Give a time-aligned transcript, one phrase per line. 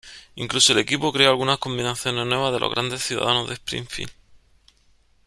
[0.33, 4.11] Incluso el equipo creó algunas combinaciones nuevas de los grandes ciudadanos de Springfield.